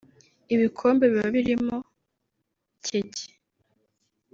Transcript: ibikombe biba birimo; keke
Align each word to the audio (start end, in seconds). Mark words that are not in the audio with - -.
ibikombe 0.53 1.03
biba 1.11 1.27
birimo; 1.35 1.77
keke 2.85 3.25